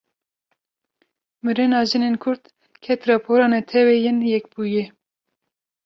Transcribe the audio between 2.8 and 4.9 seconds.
ket rapora Neteweyên Yekbûyî